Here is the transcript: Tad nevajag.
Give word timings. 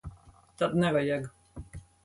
Tad 0.57 0.73
nevajag. 0.75 1.29